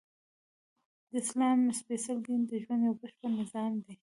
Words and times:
د 1.09 1.13
اسلام 1.21 1.59
سپیڅلی 1.79 2.15
دین 2.25 2.41
د 2.49 2.51
ژوند 2.63 2.81
یؤ 2.87 2.93
بشپړ 3.01 3.29
نظام 3.39 3.73
دی! 3.83 3.95